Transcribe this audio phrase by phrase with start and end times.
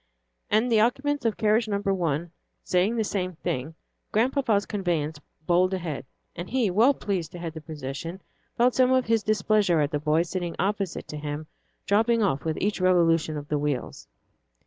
[0.49, 2.31] And the occupants of carriage number one
[2.63, 3.75] saying the same thing,
[4.11, 8.19] Grandpapa's conveyance bowled ahead; and he, well pleased to head the procession,
[8.57, 11.45] felt some of his displeasure at the boy sitting opposite to him
[11.85, 14.07] dropping off with each revolution of the wheels.